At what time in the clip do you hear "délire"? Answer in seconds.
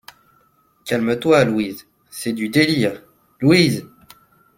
2.49-3.03